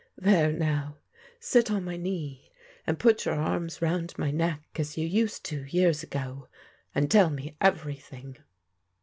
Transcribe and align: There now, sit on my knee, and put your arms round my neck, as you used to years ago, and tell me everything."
There 0.17 0.51
now, 0.51 0.97
sit 1.39 1.69
on 1.69 1.83
my 1.83 1.95
knee, 1.95 2.49
and 2.87 2.97
put 2.97 3.23
your 3.23 3.35
arms 3.35 3.83
round 3.83 4.17
my 4.17 4.31
neck, 4.31 4.63
as 4.79 4.97
you 4.97 5.05
used 5.05 5.43
to 5.45 5.63
years 5.65 6.01
ago, 6.01 6.47
and 6.95 7.11
tell 7.11 7.29
me 7.29 7.55
everything." 7.61 8.37